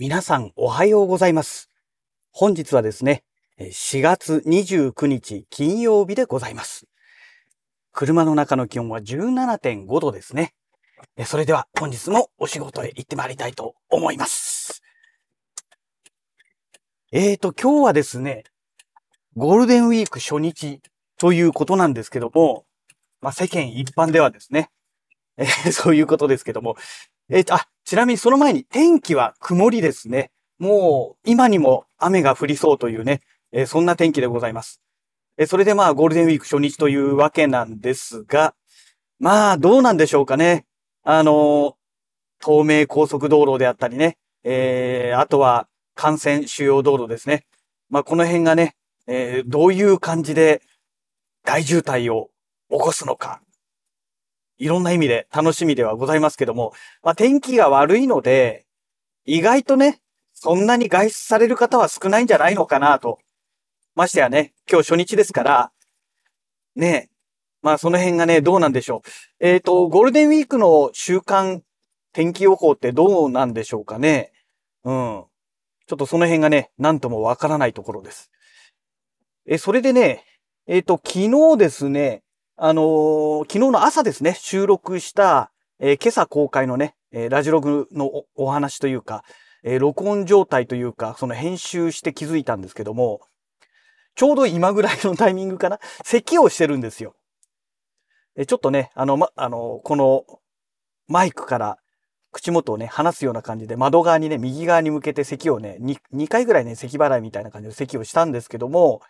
[0.00, 1.70] 皆さんおはようございます。
[2.30, 3.24] 本日はですね、
[3.58, 6.86] 4月29日金曜日でございます。
[7.90, 10.54] 車の中の気温は17.5度ですね。
[11.26, 14.84] それでは本日もお仕事へ行ってまいりたいと思います。
[17.10, 18.44] えーと、今日はですね、
[19.34, 20.80] ゴールデンウィーク初日
[21.18, 22.66] ということなんですけども、
[23.20, 24.70] まあ、世間一般ではですね、
[25.38, 26.76] えーそういうことですけども、
[27.30, 30.30] えー、あ、ちなみにその前に天気は曇りですね。
[30.58, 33.20] もう今にも雨が降りそうというね、
[33.52, 34.80] えーそんな天気でございます。
[35.36, 38.54] えーそれでまあゴールデンウィーク初日というわけなんですが、
[39.18, 40.64] まあどうなんでしょうかね。
[41.02, 41.76] あの
[42.44, 45.68] 東名高速道路であったりね、えーあとは
[46.02, 47.44] 幹線主要道路ですね。
[47.90, 48.74] まあこの辺がね、
[49.06, 50.62] えーどういう感じで
[51.44, 52.30] 大渋滞を
[52.70, 53.42] 起こすのか。
[54.58, 56.72] いろんな意味で楽しみではございますけども、
[57.02, 58.66] まあ、天気が悪いので、
[59.24, 60.00] 意外とね、
[60.34, 63.18] そんなに外出される方は少ないんじゃないのかなと。
[63.94, 65.72] ましてやね、今日初日ですから、
[66.76, 67.10] ね、
[67.62, 69.10] まあその辺がね、どうなんでしょう。
[69.40, 71.62] えっ、と、ゴールデンウィークの週間
[72.12, 74.32] 天気予報ってどうなんでしょうかね。
[74.84, 75.24] うん。
[75.86, 78.30] ちょっとその辺がね、なんともわからないところです。
[79.46, 80.24] え、それでね、
[80.66, 82.22] えっ、と、昨日ですね、
[82.60, 89.22] あのー昨日の朝ですね、収録した、えー今朝公開のね、えラジログのお話というか、
[89.62, 93.20] え録音状態というか、その編集して気づいたんですけども、
[94.16, 97.14] ちょうど今ぐらいのタイミングかな、咳をしてるんですよ。
[98.34, 100.24] えちょっとね、あの、ま、あの、この
[101.06, 101.78] マイクから
[102.32, 109.00] 口元をね、離すような感じで窓側にね、右側に向けて咳をね、2, 2回ぐらいね、咳払いみたいな感じで咳をしたんですけども、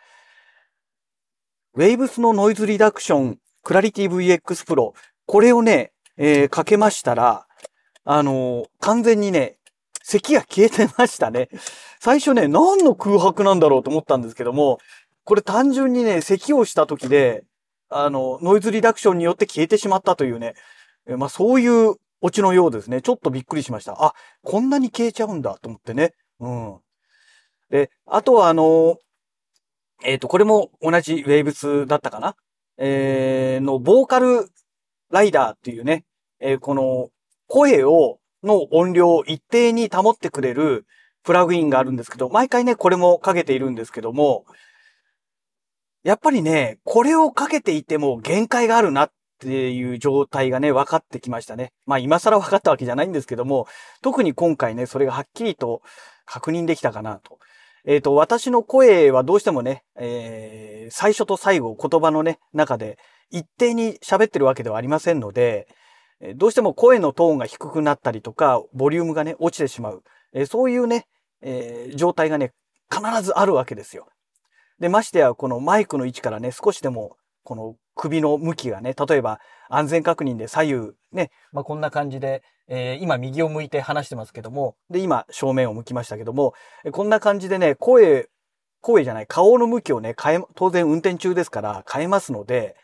[1.78, 4.94] ウェイブスのノイズリダクション、クラリティ VX Pro、
[5.26, 7.46] これをね、えーかけましたら、
[8.04, 9.58] あのー完全にね、
[10.02, 11.48] 咳が消えてましたね。
[12.00, 14.80] 最初ね、何の空白なんだろうと思ったんですけども、
[15.22, 17.44] これ単純にね、咳をした時で、
[17.90, 20.54] あの、ノイズリダクションによって消えてしまったというね、
[21.06, 23.02] えまあそういうオチのようですね。
[23.02, 24.04] ちょっとびっくりしました。
[24.04, 26.14] あ、こんなに消えちゃうんだと思ってね。
[26.40, 26.78] うん。
[27.70, 28.98] で、あとはあの
[30.04, 32.36] えっ、と、これも同じウェイブスだったかな？
[32.76, 34.48] えー、の、ボーカル
[35.10, 36.04] ライダーっていうね、
[36.40, 37.08] えーこの、
[37.48, 40.86] 声を、の音量を一定に保ってくれる
[41.24, 44.44] プラグインがあるんですけど、毎回ね、これもかけているんですけども、
[46.04, 51.72] やっぱりね、これをかけていても限界があるなっていう状態がね、分かってきましたね。
[51.86, 53.66] まあ今更分かったわけじゃないんですけども、
[54.00, 55.82] 特に今回ね、それがはっきりと
[56.24, 57.38] 確認できたかなと。
[57.90, 62.98] えっ、と、私の声はどうしてもね、えー最初と最後、言葉のね、中で
[63.30, 65.68] 一定に喋ってるわけではありませんので、
[66.36, 70.02] どうしても声のトーンが低くなったりとか、ボリュームがね、落ちてしまう。
[70.34, 71.06] えーそういうね、
[71.40, 72.52] えー状態がね、
[72.90, 74.06] 必ずあるわけですよ。
[74.78, 86.54] で、ましてや、このマイクの位置からね、少しでも、この首の向きがね、例えば安全確認で左右、ね、まあ、こんな感じで、えー今右を向いて話してますけども、で、今正面を向きましたけども、
[86.92, 88.28] こんな感じでね、声、
[88.80, 92.76] 声じゃない、顔の向きをね、変え、当然運転中ですから変えますので、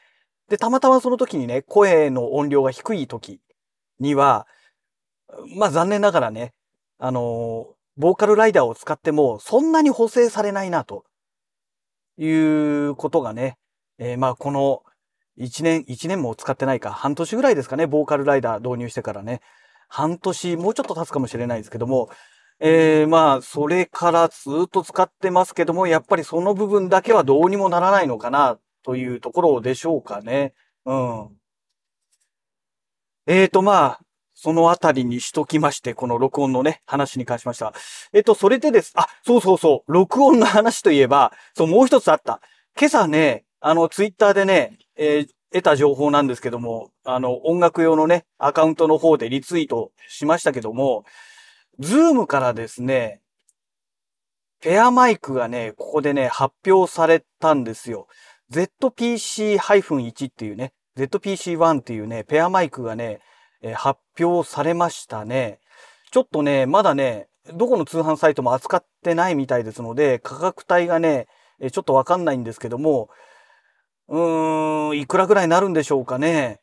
[0.48, 3.40] で、たまたまその時にね、声の音量が低い時
[4.00, 4.46] には、
[5.56, 6.52] まあ残念ながらね、
[6.98, 11.04] あのーボーカルライダーを使っても、そんなに補正されないな、と
[12.18, 13.56] いうことがね、
[13.98, 14.82] えーまあこの
[15.38, 19.40] 1年、1年も使ってないか、半年ぐらいですかね、ボーカルライダー導入してからね、
[19.88, 22.10] 半年、もうちょっと経つかもしれないですけども、
[22.60, 30.54] えー、まあ、それからずっと使ってますけども、やっぱりその部分だけはどうにもならないのかな、というところでしょうかね。
[30.84, 31.28] うん。
[33.26, 34.00] えーと、まあ、
[34.34, 37.74] そのあたりにしときまして、この録音のね、話に関しましては。
[38.12, 38.92] えっと、それでです。
[38.94, 39.92] あ、そうそうそう。
[39.92, 42.40] 録音の話といえば、そう、もう一つあった。
[42.78, 51.04] 今朝ね、あの、ツイッターでね、えー得た情報なんですけども、あの、音楽用のね、アカウントの方でリツイートしましたけども、
[51.78, 53.20] ズームからですね、
[54.60, 58.08] ペアマイクがね、ここでね、発表されたんですよ。
[58.50, 63.20] ZPC-1 っていうね、ZPC-1 っていうね、ペアマイクがね、
[63.62, 65.60] え発表されましたね。
[66.10, 71.28] ちょっとね、まだね、どこの通販サイトも扱ってないみたいですので、価格帯がね、
[71.70, 73.08] ちょっとわかんないんですけども、
[74.08, 76.60] うーん、いくらぐらいになるんでしょうかね。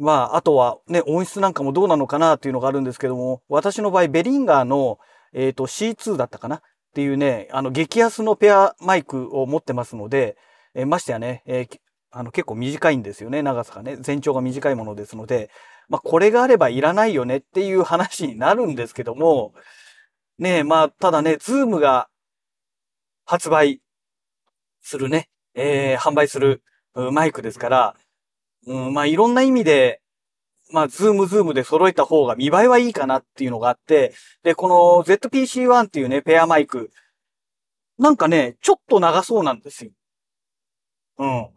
[0.00, 4.98] まあ、あとはね、音質なんかもどうなのかなっていうのがあるんですけども、私の場合、ベリンガーの、
[5.32, 6.56] えっ、と、C2 だったかな？
[6.56, 6.60] っ
[6.94, 10.36] ていうね、あの、激安のペアマイクを持ってますので、
[10.74, 11.80] えーましてやね、えー
[12.10, 13.96] あの結構短いんですよね、長さがね。
[14.00, 15.50] 全長が短いものですので、
[15.88, 19.52] まあこれがあればいらないよねっていう話になるんですけども、
[20.38, 22.08] ね、まあただね、ズームが
[23.26, 23.82] 発売
[24.88, 26.62] するね、えー、販売する
[26.94, 27.94] マイクですから、
[28.66, 30.00] うん、まあいろんな意味で、
[30.70, 34.12] まあ、ズームズームで揃えた方が見栄えはいいかなっていうのがあって、
[34.42, 36.90] で、この ZPC-1 っていうね、ペアマイク、
[37.98, 39.90] なんかね、ちょっと長そうなんですよ。
[41.18, 41.48] うん。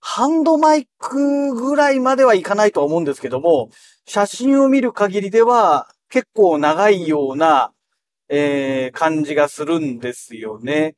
[0.00, 3.70] ハンドマイクぐらいまではいかないとは思うんですけども、
[4.06, 7.72] 写真を見る限りでは結構長いような、
[8.28, 10.96] えー、感じがするんですよね。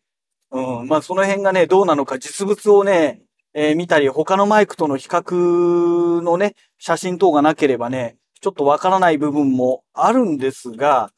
[0.53, 0.89] うん。
[0.89, 3.23] まあ、その辺がね、どうなのか実物をね、
[3.55, 11.11] えー、見たり、他のマイクとの比較のね、写真等がなければね、ちょっとわからない部分もあるんですが、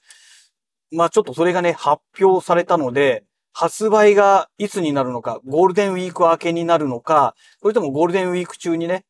[0.93, 9.05] まあちょっとそれがね、発表されたので、発売がいつになるのか、ゴールデンウィーク明けになるのか、それともゴールデンウィーク中にね、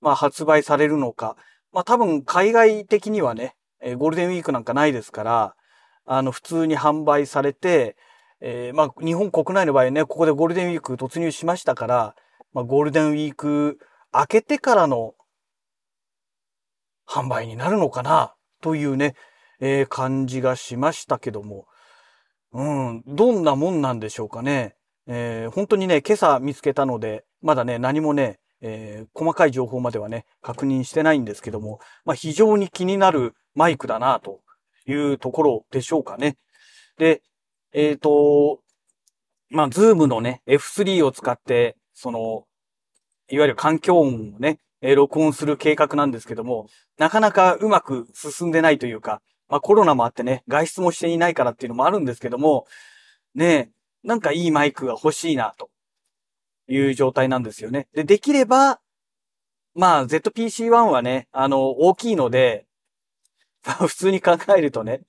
[0.00, 1.36] まあ発売されるのか、
[1.72, 5.54] まあ多分海外的にはね、えー、ゴールデンウィークなんかないですから、
[6.06, 7.96] あの普通に販売されて、
[8.40, 12.14] えー、まあ日本国内の場合ね、ここでゴールデンウィーク突入しましたから、
[12.52, 13.78] まあ、ゴールデンウィーク
[14.14, 15.14] 明けてからの
[17.06, 19.14] 販売になるのかなというね、
[19.60, 21.66] えー、感じがしましたけども、
[22.52, 24.74] うん、どんなもんなんでしょうかね。
[25.06, 34.40] えー、本当にね、今朝見つけたので、まだね、何もね、えー、細かい情報まではね、確認してないんですけども、まあ、非常に気になるマイクだな、と
[34.86, 36.36] いうところでしょうかね。
[36.98, 37.22] で、
[37.72, 38.60] えっ、ー、と、
[39.50, 42.44] まあ、ズームのね、F3 を使って、その、
[43.30, 46.68] いわゆる環境音をね、え録音する計画なんですけども、
[46.98, 52.66] なかなかうまく進んでないというか、まあコロナもあってね、外出もしていないからっていうのもあるんですけども、
[53.34, 53.70] ね
[54.04, 55.70] なんかいいマイクが欲しいな、と
[56.68, 57.88] いう状態なんですよね。
[57.92, 58.80] で、できれば、
[59.74, 62.66] まあ ZPC-1 はね、あの、大きいので、
[63.62, 65.02] 普通に考えるとね、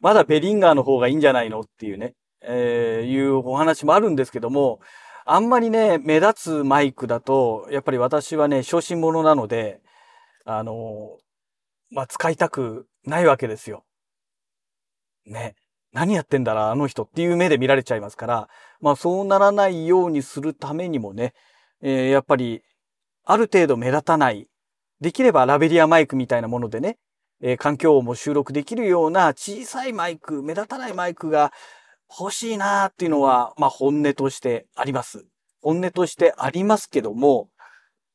[0.00, 4.80] まだベリンガーの方がいいんじゃないのっていうね、えー、いうお話もあるんですけども、
[5.26, 9.80] あんまりね、目立つマイクだと、やっぱり私はね、小心者なので、
[10.44, 11.18] あの、
[11.90, 13.84] まあ、使いたくないわけですよ。
[15.26, 15.54] ね。
[15.92, 18.48] 何やってんだろう、あの人っていう目で見られちゃいますから、
[18.80, 21.34] まあ、そうならないようにするためにもね、
[21.82, 22.62] えー、やっぱり、
[23.24, 24.48] ある程度目立たない。
[25.00, 26.98] できればラベリアマイクみたいなものでね、
[27.42, 31.52] えー、環境音も収録できるような小さいマイク、目立たないマイクが
[32.18, 35.26] 欲しいなーっていうのは、まあ本音としてあります。
[35.62, 37.48] 本音としてありますけども、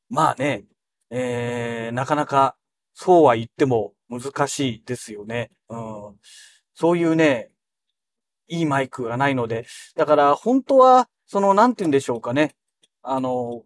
[0.09, 0.65] まあね、
[1.09, 2.55] えー、なかなか
[2.93, 5.51] そうは言っても難しいですよね。
[5.69, 6.15] うん。
[6.73, 7.49] そういうね、
[8.47, 12.55] いいマイクがないので、だから本当は、その、なんて言うんでしょうかね。
[13.01, 13.63] あの、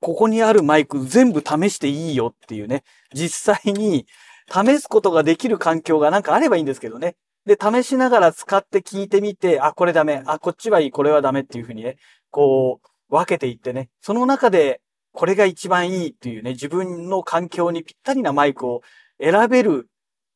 [0.00, 2.84] ここにあるマイク全部試していいよっていうね。
[3.12, 4.06] 実際に
[4.50, 7.16] 試すことができる環境がなんかあればいいんですけどね。
[7.46, 11.96] で、試しながら使って聞いてみて、あ、これダメ、あ、こっちはいい、これはダメっていうふうにね、
[12.30, 14.80] こう、分けていってね、その中で、
[15.12, 18.80] これが一番いいっていうね、自分の環境にぴったりなマイクを
[19.20, 19.88] 選べる、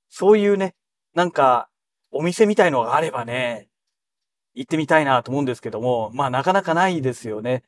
[0.08, 0.74] そういうね、
[1.14, 1.68] なんか、
[2.10, 3.68] お店みたいのがあればね、
[4.54, 7.62] 行ってみたいなと思うんですけども、まあなかなかないですよね。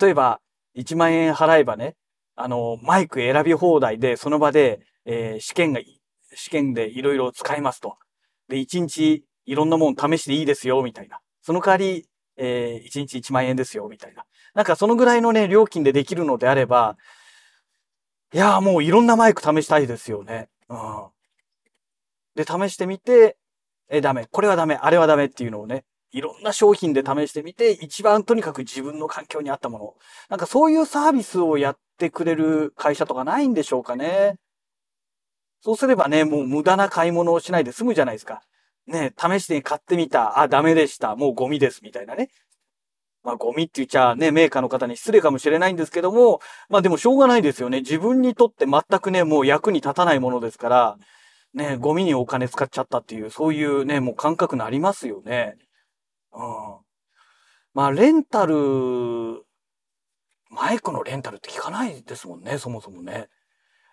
[0.00, 0.40] 例えば、
[0.76, 1.96] 1万円払えばね、
[2.36, 5.80] あの、マイク選び放題で、その場で、えー、試験が、
[6.34, 7.96] 試験でいろいろ使えますと。
[8.48, 11.20] で、1日いろんなもん試していいですよ、みたいな。
[11.40, 14.24] その代わり、えー、1日1万円ですよ、みたいな。
[14.54, 16.98] なんかそのぐらいのね、料金でできるのであれば、
[18.34, 20.50] いやーもういろんなマイク試したいですよね。
[20.68, 21.08] うん。
[22.34, 23.38] で、試してみて、
[23.88, 24.26] え、ダメ。
[24.30, 24.74] これはダメ。
[24.74, 29.94] あれはダメっていうのをね、いろんな商品で試してみて、一番とにかく自分の環境に合ったもの。
[30.28, 34.36] なんかそういうサービスをやってくれる会社とかないんでしょうかね。
[35.60, 38.42] そうすればね、もう無駄な買い物をしないで済むじゃないですか。
[38.86, 40.40] ね、試して買ってみた。
[40.40, 41.14] あ、ダメでした。
[41.16, 41.80] もうゴミです。
[41.82, 42.30] みたいなね。
[43.22, 47.80] まあゴミって言っちゃね、メーカーの方に失礼かもしれないんですけども、まあでもしょうがないですよね。
[47.80, 50.98] 自分にとって全くね、もう役に立たないものですから、
[51.54, 55.56] ね、ゴミにお金使っちゃったっていう、そういうね、もう感覚になりますよね。
[56.32, 56.42] うん。
[57.74, 58.54] まあレンタル、
[60.50, 63.28] マイクのレンタルって聞かないですもんね、そもそもね。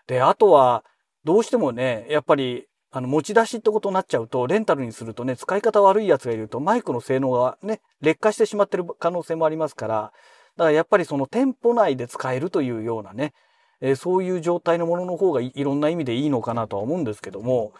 [0.08, 0.86] で、あとは、
[1.26, 10.14] どうしてもね、やっぱり、あの、持ち出しってことになっちゃうと、レンタルにするとね、使い方悪いやつがいると、マイクの性能がね、劣化してしまってる可能性もありますから、
[10.56, 13.34] だからやっぱりその店舗内で使えるというようなね、
[13.82, 17.74] えー、そういう状態のものの方がいろんな意味でいいのかなとは思うんですけども、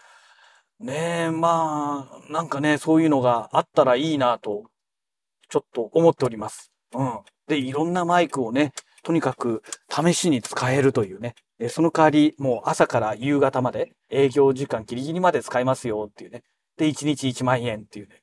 [0.78, 4.64] ねえ、まあ、なんかね、そういうのがあったらいいなと、
[5.48, 6.70] ちょっと思っております。
[6.92, 7.20] うん。
[7.46, 8.72] で、いろんなマイクをね、
[9.06, 11.36] とにかく試しに使えるというね。
[11.60, 16.42] えその代わり、もう朝から夕方まで営業時間ギリギリまで使えますよっていうね。
[16.76, 18.22] で、1日1万円っていうね。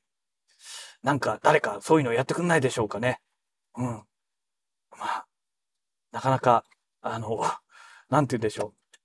[1.02, 3.20] なんか誰かそういうのやってくんないでしょうかね。
[3.78, 3.86] うん。
[3.86, 4.04] ま
[4.98, 5.26] あ、
[6.12, 6.64] なかなか、
[7.00, 7.40] あの、
[8.10, 8.96] なんて言うんでしょう。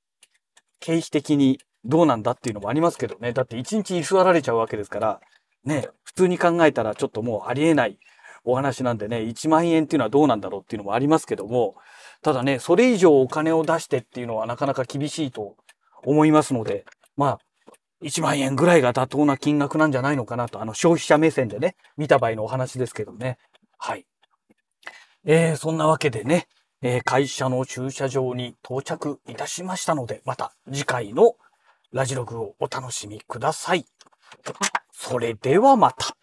[0.82, 3.32] 経費的にどうなんだっていうのもありますけどね。
[3.32, 5.22] だって1日居座られちゃうわけですから、
[5.64, 8.00] ね、普通に考えたらちょっともうありえない
[8.44, 11.76] お話なんでね、1万円っていうのはどうなんだろうっていうのもありますけども、
[12.22, 15.56] ただね、それ以上お金を出してっていうのはなかなか厳しいと
[16.04, 17.40] 思いますので、まあ、
[18.04, 23.38] 1万円ぐらいが妥当な金額なんじゃないのかなと、あの消費者目線でね、見た場合のお話ですけどね。
[23.78, 24.06] はい。
[25.26, 26.48] えー、そんなわけでね、
[26.82, 31.36] えー、会社の駐車場に到着いたしましたので、また次回の
[31.92, 33.86] ラジログをお楽しみください。
[34.94, 36.19] それではまた。